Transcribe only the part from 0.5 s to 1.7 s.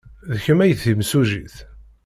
ay d timsujjit.